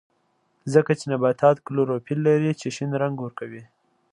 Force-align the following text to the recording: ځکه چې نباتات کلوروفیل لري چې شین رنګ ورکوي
ځکه 0.73 0.91
چې 0.99 1.05
نباتات 1.13 1.57
کلوروفیل 1.67 2.19
لري 2.27 2.51
چې 2.59 2.67
شین 2.75 2.91
رنګ 3.01 3.15
ورکوي 3.21 3.63